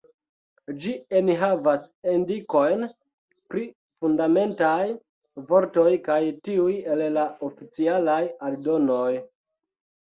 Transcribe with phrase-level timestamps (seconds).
[0.83, 2.81] Ĝi enhavas indikojn
[3.51, 4.89] pri Fundamentaj
[5.53, 9.11] vortoj kaj tiuj el la Oficialaj Aldonoj.